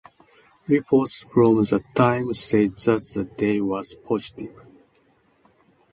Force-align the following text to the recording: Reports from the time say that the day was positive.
Reports 0.67 1.21
from 1.31 1.57
the 1.57 1.83
time 1.93 2.33
say 2.33 2.65
that 2.65 3.07
the 3.13 3.23
day 3.37 3.61
was 3.61 3.93
positive. 3.93 4.65